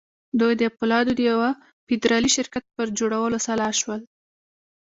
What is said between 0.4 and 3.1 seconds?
د پولادو د یوه فدرالي شرکت پر